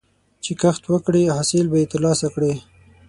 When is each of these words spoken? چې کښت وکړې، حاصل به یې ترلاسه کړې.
چې 0.43 0.51
کښت 0.61 0.83
وکړې، 0.91 1.33
حاصل 1.35 1.65
به 1.71 1.77
یې 1.81 1.89
ترلاسه 1.93 2.27
کړې. 2.35 2.53